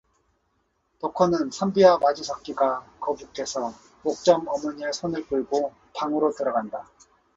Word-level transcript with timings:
덕호는 0.97 1.51
선비와 1.51 1.99
마주섰기가 1.99 2.93
거북해서 3.01 3.71
옥점 4.03 4.47
어머니의 4.47 4.93
손을 4.93 5.27
끌고 5.27 5.73
방으로 5.95 6.31
들어간다. 6.31 6.87